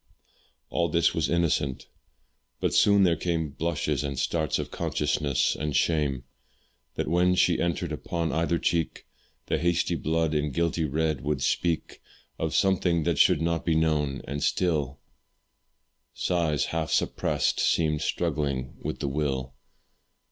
[0.71, 1.85] All this was innocent,
[2.59, 6.23] but soon there came Blushes and starts of consciousness and shame;
[6.95, 9.05] That, when she entered, upon either cheek
[9.45, 12.01] The hasty blood in guilty red would speak
[12.39, 14.97] Of something that should not be known and still
[16.15, 19.53] Sighs half suppressed seemed struggling with the will.